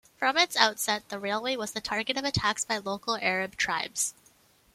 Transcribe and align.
From 0.17 0.35
its 0.35 0.55
outset, 0.55 1.09
the 1.09 1.19
railway 1.19 1.55
was 1.55 1.73
the 1.73 1.79
target 1.79 2.17
of 2.17 2.25
attacks 2.25 2.65
by 2.65 2.79
local 2.79 3.19
Arab 3.21 3.55
tribes. 3.55 4.15